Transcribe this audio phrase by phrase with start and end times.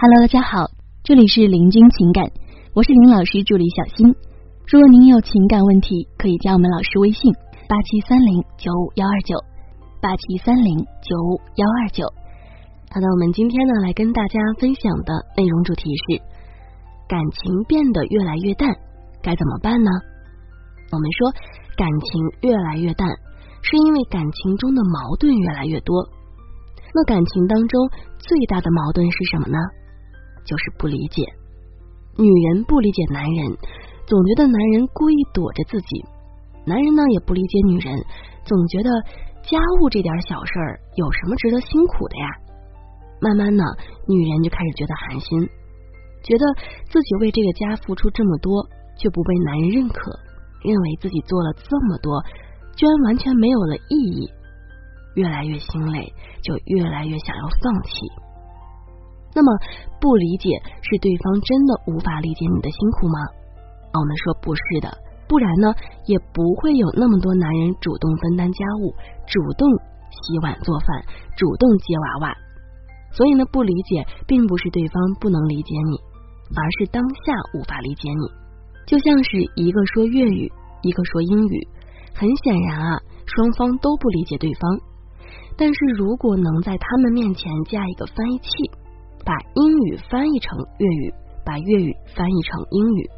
[0.00, 0.70] Hello，大家好，
[1.02, 2.22] 这里是林君情感，
[2.72, 4.06] 我是林老师助理小新。
[4.70, 7.34] 如果您有情感问题，可以加我们老师微信
[7.66, 9.34] 八七三零九五幺二九
[9.98, 12.06] 八七三零九五幺二九。
[12.94, 16.22] 好的，我们今天呢来跟大家分享的内容主题是
[17.10, 18.70] 感情变得越来越淡，
[19.18, 19.90] 该怎么办呢？
[20.94, 21.34] 我们说
[21.74, 23.02] 感情越来越淡，
[23.66, 26.06] 是因为感情中的矛盾越来越多。
[26.94, 27.90] 那感情当中
[28.22, 29.58] 最大的矛盾是什么呢？
[30.48, 31.22] 就是不理解。
[32.16, 33.52] 女人不理解男人，
[34.06, 36.00] 总觉得男人故意躲着自己；
[36.64, 38.00] 男人呢也不理解女人，
[38.44, 38.88] 总觉得
[39.44, 42.26] 家务这点小事儿有什么值得辛苦的呀？
[43.20, 43.62] 慢慢呢，
[44.08, 45.28] 女人就开始觉得寒心，
[46.24, 46.44] 觉得
[46.88, 50.10] 自己为这个家付出这么多，却不被男人认可，
[50.64, 52.24] 认为自己做了这么多，
[52.74, 54.30] 居然完全没有了意义。
[55.14, 56.12] 越来越心累，
[56.42, 58.06] 就越来越想要放弃。
[59.38, 59.54] 那么，
[60.00, 63.18] 不理解是对方真的无法理解你的辛苦吗？
[63.94, 64.90] 我们说不是的，
[65.28, 65.72] 不然呢，
[66.06, 68.90] 也不会有那么多男人主动分担家务，
[69.30, 69.70] 主动
[70.10, 71.04] 洗碗做饭，
[71.36, 72.34] 主动接娃娃。
[73.12, 75.94] 所以呢，不理解并不是对方不能理解你，
[76.58, 78.26] 而是当下无法理解你。
[78.88, 80.50] 就像是一个说粤语，
[80.82, 81.68] 一个说英语，
[82.12, 84.80] 很显然啊，双方都不理解对方。
[85.56, 88.48] 但是如果能在他们面前加一个翻译器，
[89.24, 93.10] 把英语翻译成粤语，把粤语翻译成英语，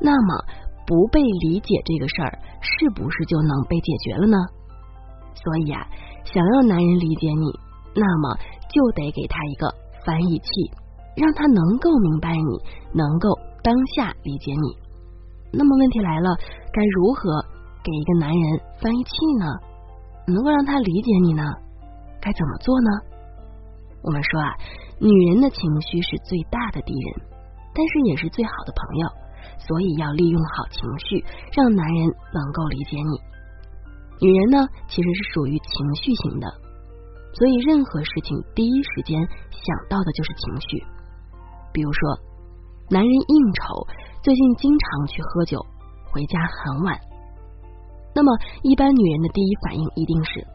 [0.00, 0.44] 那么
[0.86, 4.36] 不被理解这个事儿是不是就能被解决了呢？
[5.34, 5.86] 所以啊，
[6.24, 7.52] 想要男人理解你，
[7.94, 8.36] 那么
[8.68, 9.68] 就得给他一个
[10.04, 10.48] 翻译器，
[11.16, 12.60] 让他能够明白你，
[12.94, 13.28] 能够
[13.62, 14.76] 当下理解你。
[15.52, 16.36] 那么问题来了，
[16.72, 17.44] 该如何
[17.82, 19.46] 给一个男人翻译器呢？
[20.26, 21.42] 能够让他理解你呢？
[22.20, 22.90] 该怎么做呢？
[24.06, 24.54] 我们说啊，
[25.00, 27.26] 女人的情绪是最大的敌人，
[27.74, 29.08] 但是也是最好的朋友，
[29.58, 33.18] 所以要利用好情绪，让男人能够理解你。
[34.24, 36.46] 女人呢，其实是属于情绪型的，
[37.34, 39.18] 所以任何事情第一时间
[39.50, 40.78] 想到的就是情绪。
[41.74, 42.16] 比如说，
[42.88, 43.88] 男人应酬，
[44.22, 45.58] 最近经常去喝酒，
[46.12, 46.96] 回家很晚，
[48.14, 48.30] 那么
[48.62, 50.46] 一般女人的第一反应一定是。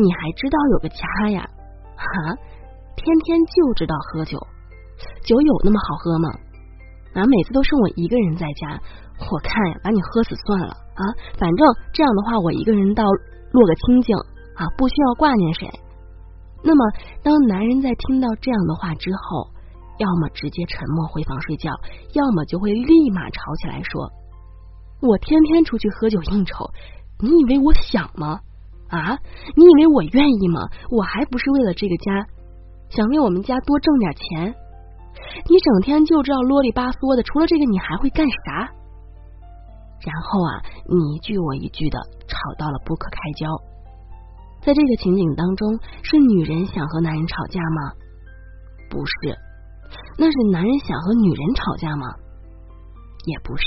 [0.00, 1.50] 你还知道有个家呀？
[1.98, 2.38] 哈，
[2.98, 4.38] 天天就知道喝酒，
[5.24, 6.28] 酒有那么好喝吗？
[7.14, 8.80] 啊，每次都剩我一个人在家，
[9.30, 11.02] 我看呀，把你喝死算了啊！
[11.38, 13.04] 反正这样的话，我一个人倒
[13.52, 14.16] 落个清净
[14.56, 15.70] 啊，不需要挂念谁。
[16.62, 16.84] 那么，
[17.22, 19.48] 当男人在听到这样的话之后，
[19.98, 21.70] 要么直接沉默回房睡觉，
[22.14, 24.10] 要么就会立马吵起来说
[25.00, 26.70] ：“我天天出去喝酒应酬，
[27.20, 28.40] 你以为我想吗？”
[28.90, 29.18] 啊！
[29.54, 30.62] 你以为我愿意吗？
[30.90, 32.26] 我还不是为了这个家，
[32.90, 34.54] 想为我们家多挣点钱。
[35.48, 38.70] 你整天就知道啰里吧嗦的，除了这个，你还会干啥？
[40.00, 43.46] 然后啊，你一句我一句的吵到了不可开交。
[44.62, 47.92] 在这个情景当中，是女人想和男人吵架吗？
[48.88, 49.36] 不是，
[50.16, 52.06] 那是男人想和女人吵架吗？
[53.26, 53.64] 也不是，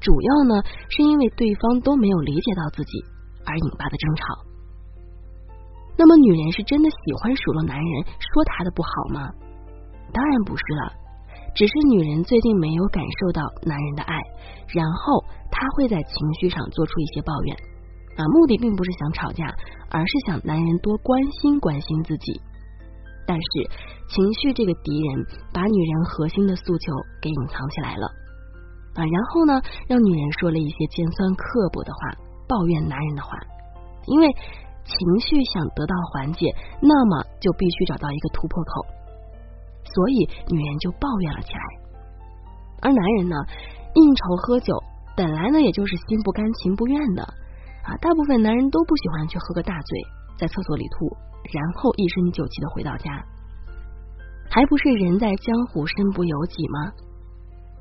[0.00, 3.04] 主要呢是因为对方都没有理解到自己。
[3.46, 4.24] 而引发的争吵，
[5.96, 9.30] 那么女人是真的喜欢数落男人，说他的不好吗？
[10.12, 10.92] 当然不是了，
[11.54, 14.14] 只是女人最近没有感受到男人的爱，
[14.74, 17.56] 然后她会在情绪上做出一些抱怨
[18.16, 19.46] 啊，目的并不是想吵架，
[19.90, 22.40] 而是想男人多关心关心自己。
[23.26, 23.48] 但是
[24.08, 28.06] 情绪这个敌人把女人核心的诉求给隐藏起来了
[28.94, 32.18] 啊，然后呢，让女人说了一些尖酸刻薄的话。
[32.46, 33.30] 抱怨男人的话，
[34.06, 34.28] 因为
[34.84, 38.86] 情绪想得到缓解，那么就必须找到一个突破口，
[39.84, 41.62] 所以女人就抱怨了起来。
[42.82, 43.36] 而男人呢，
[43.94, 44.76] 应酬喝酒，
[45.16, 47.96] 本来呢也就是心不甘情不愿的啊。
[48.02, 50.00] 大部分男人都不喜欢去喝个大醉，
[50.38, 51.16] 在厕所里吐，
[51.50, 53.24] 然后一身酒气的回到家，
[54.50, 56.92] 还不是人在江湖身不由己吗？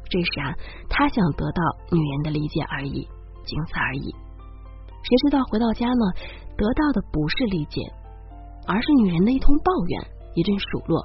[0.09, 0.55] 这时啊，
[0.89, 1.61] 他想得到
[1.91, 3.07] 女人的理解而已，
[3.45, 4.15] 仅此而已。
[5.03, 6.03] 谁知道回到家呢，
[6.55, 7.81] 得到的不是理解，
[8.65, 10.01] 而是女人的一通抱怨，
[10.33, 10.99] 一阵数落。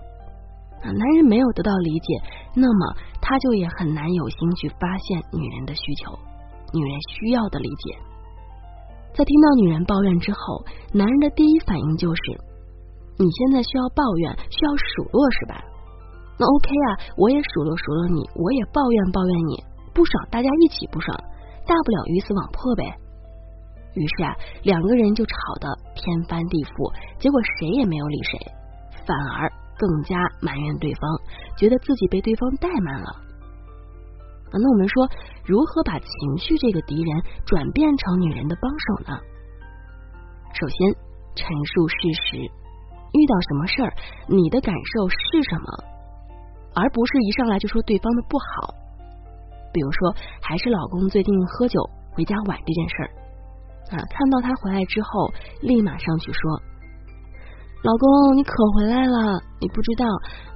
[0.80, 2.22] 啊，男人没有得到理解，
[2.54, 6.16] 那么他就也很难有心去发现女人的需求，
[6.72, 7.98] 女人需要的理解。
[9.12, 12.22] 在听到女人抱怨之后，男人的第一反应就是：
[13.18, 15.60] 你现在需要抱怨，需要数落是吧？
[16.38, 21.18] 那 OK 啊，我也数落数落你，我也抱怨抱怨你，不爽大家一起不爽，
[21.66, 22.94] 大不了鱼死网破呗。
[23.98, 24.30] 于是啊，
[24.62, 28.38] 两个人就吵得天翻地覆，结果谁也没有理谁，
[29.02, 31.02] 反而更加埋怨对方，
[31.58, 33.10] 觉得自己被对方怠慢了。
[34.50, 35.04] 那我们说，
[35.44, 37.10] 如何把情绪这个敌人
[37.44, 39.18] 转变成女人的帮手呢？
[40.54, 40.94] 首先，
[41.36, 43.92] 陈述事实，遇到什么事儿，
[44.26, 45.66] 你的感受是什么，
[46.74, 48.72] 而不是一上来就说对方的不好。
[49.70, 51.78] 比如说，还是老公最近喝酒
[52.12, 53.10] 回家晚这件事儿
[53.90, 55.32] 啊，看到他回来之后，
[55.62, 56.60] 立马上去说
[57.82, 59.40] ：“老公，你可回来了！
[59.60, 60.04] 你不知道，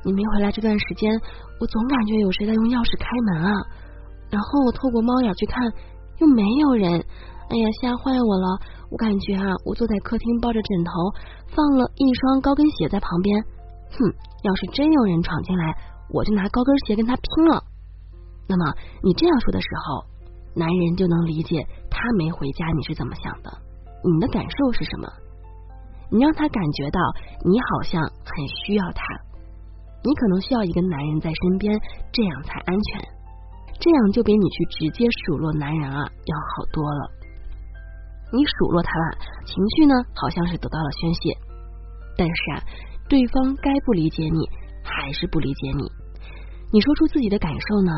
[0.04, 1.10] 你没回来这段时间，
[1.60, 3.52] 我总感觉有谁在用钥匙开门啊。
[4.28, 5.64] 然后我透过猫眼去看，
[6.18, 7.04] 又没有人。
[7.48, 8.58] 哎呀，吓坏我了！
[8.90, 10.92] 我感觉啊，我坐在客厅抱着枕头，
[11.48, 13.40] 放了一双高跟鞋在旁边。
[13.92, 13.96] 哼，
[14.42, 15.76] 要是真有人闯进来，
[16.10, 17.64] 我就拿高跟鞋跟他拼了。”
[18.48, 20.04] 那么你这样说的时候，
[20.54, 23.50] 男人就能理解他没回家你是怎么想的，
[24.04, 25.08] 你的感受是什么？
[26.10, 27.00] 你让他感觉到
[27.44, 29.02] 你好像很需要他，
[30.04, 31.78] 你可能需要一个男人在身边，
[32.12, 33.00] 这样才安全。
[33.80, 37.10] 这样就比你去直接数落男人啊要好多了。
[38.30, 41.36] 你数落他了，情绪呢好像是得到了宣泄，
[42.16, 42.62] 但是啊，
[43.08, 44.48] 对方该不理解你
[44.84, 45.90] 还是不理解你。
[46.72, 47.92] 你说出自己的感受呢？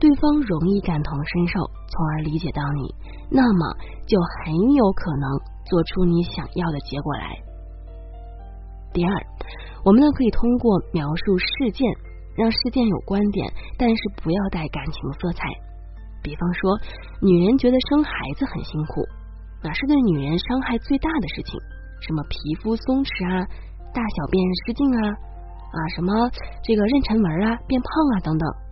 [0.00, 2.94] 对方容易感同身受，从而理解到你，
[3.30, 3.76] 那么
[4.06, 5.30] 就很有可能
[5.64, 7.36] 做出你想要的结果来。
[8.92, 9.12] 第二，
[9.84, 11.88] 我们呢可以通过描述事件，
[12.36, 15.48] 让事件有观点，但是不要带感情色彩。
[16.22, 16.78] 比方说，
[17.20, 19.02] 女人觉得生孩子很辛苦，
[19.62, 21.58] 那是对女人伤害最大的事情，
[22.00, 23.46] 什么皮肤松弛啊，
[23.92, 26.12] 大小便失禁啊，啊什么
[26.62, 28.63] 这个妊娠纹啊，变胖啊等等。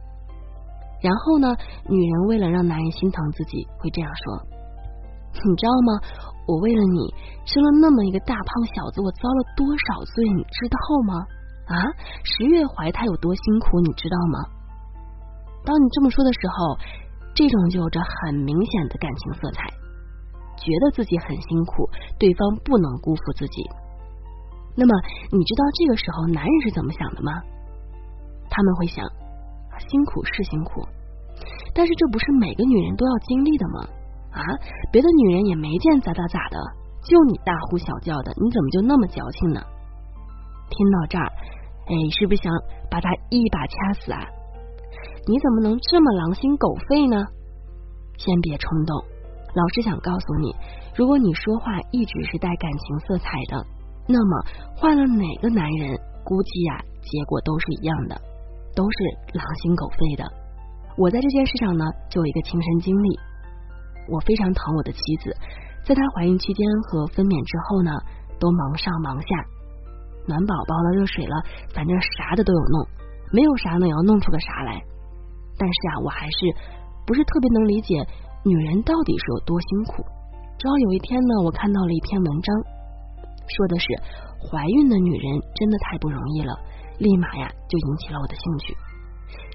[1.02, 1.50] 然后呢，
[1.88, 4.46] 女人为了让男人心疼自己，会这样说
[5.34, 5.90] ：“你知道吗？
[6.46, 7.14] 我为了你
[7.44, 11.26] 生了那么一个大胖小子，我遭了多少罪，你知道吗？
[11.66, 11.74] 啊，
[12.22, 14.38] 十月怀胎有多辛苦，你知道吗？”
[15.66, 16.78] 当你这么说的时候，
[17.34, 19.66] 这种就有着很明显的感情色彩，
[20.58, 21.88] 觉得自己很辛苦，
[22.18, 23.62] 对方不能辜负自己。
[24.76, 24.92] 那么，
[25.30, 27.32] 你知道这个时候男人是怎么想的吗？
[28.50, 29.04] 他们会想。
[29.88, 30.82] 辛苦是辛苦，
[31.74, 33.80] 但是这不是每个女人都要经历的吗？
[34.32, 34.40] 啊，
[34.90, 36.58] 别的女人也没见咋咋咋的，
[37.04, 39.60] 就你大呼小叫的，你怎么就那么矫情呢？
[40.70, 41.26] 听到这儿，
[41.86, 42.50] 哎，是不是想
[42.90, 44.24] 把他一把掐死啊？
[45.28, 47.16] 你怎么能这么狼心狗肺呢？
[48.16, 48.96] 先别冲动，
[49.54, 50.54] 老师想告诉你，
[50.96, 53.66] 如果你说话一直是带感情色彩的，
[54.08, 54.44] 那么
[54.76, 58.20] 换了哪个男人，估计呀，结果都是一样的。
[58.74, 58.96] 都是
[59.32, 60.24] 狼心狗肺的。
[60.96, 63.18] 我在这件事上呢，就有一个亲身经历。
[64.08, 65.34] 我非常疼我的妻子，
[65.84, 67.90] 在她怀孕期间和分娩之后呢，
[68.38, 69.28] 都忙上忙下，
[70.26, 71.34] 暖宝宝了，热水了，
[71.72, 72.86] 反正啥的都有弄，
[73.32, 74.82] 没有啥呢也要弄出个啥来。
[75.56, 76.38] 但是啊，我还是
[77.06, 78.04] 不是特别能理解
[78.44, 80.04] 女人到底是有多辛苦。
[80.58, 82.54] 直到有一天呢，我看到了一篇文章，
[83.48, 83.86] 说的是
[84.44, 86.52] 怀孕的女人真的太不容易了。
[86.98, 88.76] 立马呀就引起了我的兴趣，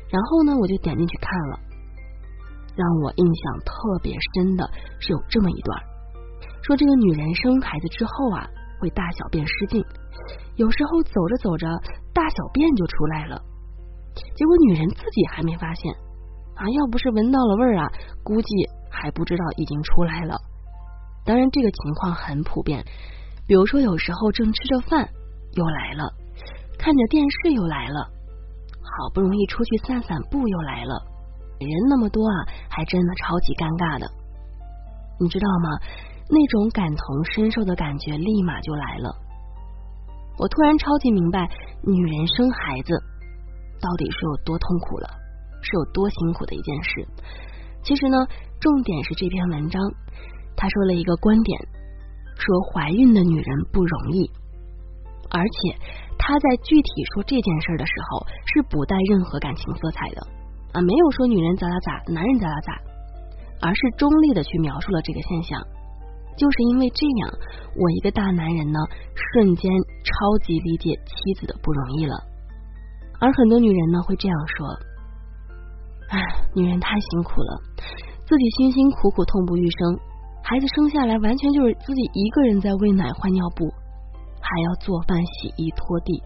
[0.09, 1.59] 然后呢我就点进去看了，
[2.75, 4.69] 让我印象特别深的
[4.99, 5.81] 是有这么一段，
[6.61, 8.47] 说这个女人生孩子之后啊
[8.79, 9.83] 会大小便失禁，
[10.55, 11.67] 有时候走着走着
[12.13, 13.41] 大小便就出来了，
[14.35, 15.93] 结果女人自己还没发现
[16.55, 17.91] 啊，要不是闻到了味儿啊，
[18.23, 18.49] 估计
[18.89, 20.35] 还不知道已经出来了。
[21.23, 22.83] 当然这个情况很普遍，
[23.47, 25.09] 比如说有时候正吃着饭
[25.53, 26.13] 又来了。
[26.77, 28.09] 看着电视又来了，
[28.81, 31.03] 好不容易出去散散步又来了，
[31.59, 32.35] 人那么多啊，
[32.69, 34.09] 还真的超级尴尬的。
[35.19, 35.69] 你知道吗？
[36.29, 39.15] 那种感同身受的感觉立马就来了。
[40.37, 41.49] 我突然超级明白，
[41.81, 42.93] 女人生孩子
[43.81, 45.07] 到底是有多痛苦了，
[45.63, 47.07] 是有多辛苦的一件事。
[47.81, 48.17] 其实呢，
[48.59, 49.81] 重点是这篇文章，
[50.55, 51.59] 他说了一个观点，
[52.35, 54.29] 说怀孕的女人不容易，
[55.29, 56.05] 而且。
[56.19, 60.27] 他在具体说这件事的时候，是不带任何感情色彩的
[60.73, 62.81] 啊，没有说女人咋咋咋，男人咋咋咋，
[63.61, 65.61] 而是中立的去描述了这个现象。
[66.35, 67.29] 就是因为这样，
[67.77, 68.79] 我一个大男人呢，
[69.13, 69.71] 瞬间
[70.03, 72.17] 超级理解妻子的不容易了。
[73.21, 74.67] 而很多女人呢，会这样说
[76.09, 76.19] ：“哎，
[76.55, 77.61] 女人太辛苦了，
[78.25, 79.99] 自己辛辛苦苦，痛不欲生，
[80.43, 83.71] 孩子生下来完全就是自己一个人在喂奶换尿布。”
[84.47, 86.23] 还要做饭、洗衣、拖地，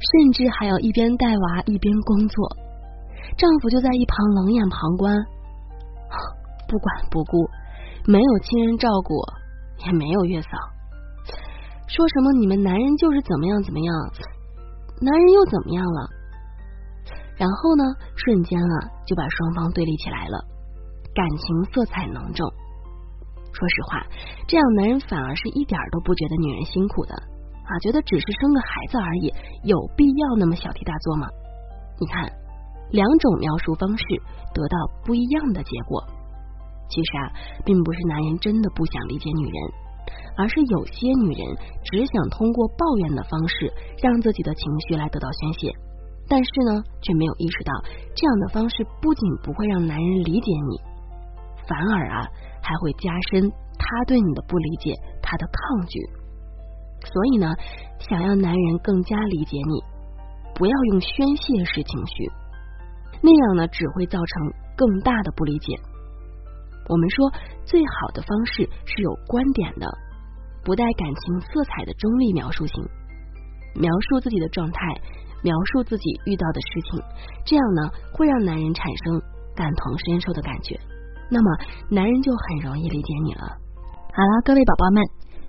[0.00, 2.48] 甚至还要一边带娃一边工作。
[3.36, 5.14] 丈夫就在一旁冷眼旁观，
[6.66, 7.48] 不管不顾，
[8.06, 9.14] 没有亲人照顾，
[9.84, 10.48] 也没有月嫂。
[11.88, 13.94] 说什么你们男人就是怎么样怎么样，
[15.00, 16.08] 男人又怎么样了？
[17.36, 17.84] 然后呢，
[18.16, 18.74] 瞬间啊
[19.06, 20.42] 就把双方对立起来了，
[21.14, 22.48] 感情色彩浓重。
[23.52, 24.06] 说实话，
[24.46, 27.14] 这样男人反而是一点都不觉得女人辛苦的
[27.68, 29.32] 啊，觉得只是生个孩子而已，
[29.62, 31.28] 有必要那么小题大做吗？
[32.00, 32.24] 你看，
[32.90, 34.04] 两种描述方式
[34.54, 36.02] 得到不一样的结果。
[36.88, 37.32] 其实啊，
[37.66, 39.60] 并不是男人真的不想理解女人，
[40.38, 41.44] 而是有些女人
[41.84, 43.70] 只想通过抱怨的方式
[44.00, 45.68] 让自己的情绪来得到宣泄，
[46.26, 47.72] 但是呢，却没有意识到
[48.16, 50.80] 这样的方式不仅不会让男人理解你，
[51.68, 52.24] 反而啊
[52.62, 56.00] 还会加深他对你的不理解，他的抗拒。
[57.04, 57.54] 所以呢，
[57.98, 59.82] 想要男人更加理解你，
[60.54, 62.30] 不要用宣泄式情绪，
[63.22, 65.74] 那样呢只会造成更大的不理解。
[66.88, 67.30] 我们说，
[67.64, 69.86] 最好的方式是有观点的，
[70.64, 72.82] 不带感情色彩的中立描述型，
[73.74, 75.00] 描述自己的状态，
[75.42, 77.02] 描述自己遇到的事情，
[77.44, 79.20] 这样呢会让男人产生
[79.54, 80.80] 感同身受的感觉，
[81.30, 81.50] 那么
[81.90, 83.42] 男人就很容易理解你了。
[84.12, 85.04] 好了，各位宝宝们，